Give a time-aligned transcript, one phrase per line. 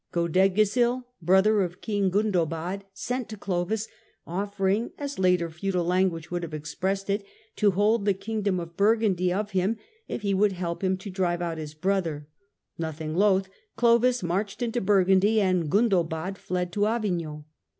[0.11, 3.87] Godegisil, brother of King Gundobad, sent to Clovis
[4.25, 7.23] offering, as later feudal language would have expressed it,
[7.57, 9.77] to hold the kingdom of Burgundy of him
[10.07, 12.27] if he would help him to drive out his brother.
[12.79, 17.45] Nothing loth, Clovis marched into Burgundy and Gundobad fled to Avignon.